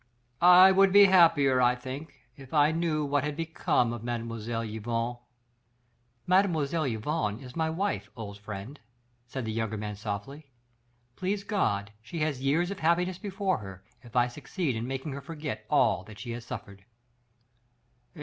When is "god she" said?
11.43-12.17